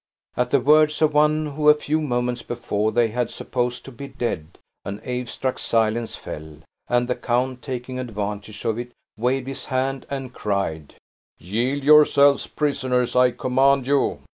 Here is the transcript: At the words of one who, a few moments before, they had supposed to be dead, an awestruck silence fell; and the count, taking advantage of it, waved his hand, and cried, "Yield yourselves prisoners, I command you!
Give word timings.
At 0.35 0.49
the 0.49 0.59
words 0.59 0.99
of 1.03 1.13
one 1.13 1.45
who, 1.45 1.69
a 1.69 1.75
few 1.75 2.01
moments 2.01 2.41
before, 2.41 2.91
they 2.91 3.09
had 3.09 3.29
supposed 3.29 3.85
to 3.85 3.91
be 3.91 4.07
dead, 4.07 4.57
an 4.83 4.99
awestruck 5.05 5.59
silence 5.59 6.15
fell; 6.15 6.61
and 6.87 7.07
the 7.07 7.13
count, 7.13 7.61
taking 7.61 7.99
advantage 7.99 8.65
of 8.65 8.79
it, 8.79 8.93
waved 9.15 9.47
his 9.47 9.65
hand, 9.65 10.07
and 10.09 10.33
cried, 10.33 10.95
"Yield 11.37 11.83
yourselves 11.83 12.47
prisoners, 12.47 13.15
I 13.15 13.29
command 13.29 13.85
you! 13.85 14.21